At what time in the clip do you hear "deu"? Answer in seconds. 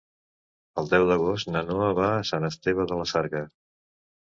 0.93-1.05